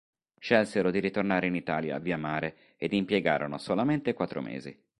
[0.39, 4.75] Scelsero di ritornare in Italia via mare ed impiegarono solamente quattro mesi.